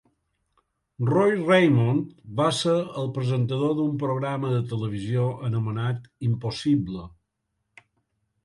Roy 1.09 1.33
Raymond 1.49 2.07
va 2.39 2.47
ser 2.61 2.73
el 3.01 3.11
presentador 3.17 3.75
d'un 3.81 3.93
programa 4.05 4.55
de 4.55 4.65
televisió 4.73 5.29
anomenat 5.51 6.09
"Impossible..." 6.31 7.05